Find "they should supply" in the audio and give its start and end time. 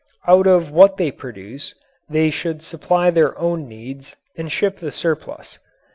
2.09-3.11